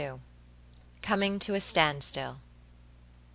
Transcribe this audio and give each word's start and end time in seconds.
COMING 1.03 1.37
TO 1.37 1.53
A 1.53 1.59
STANDSTILL. 1.59 2.39